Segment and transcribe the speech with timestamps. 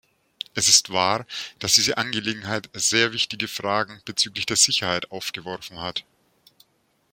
[0.55, 1.27] Es ist wahr,
[1.59, 6.05] dass diese Angelegenheit sehr wichtige Fragen bezüglich der Sicherheit aufgeworfen hat.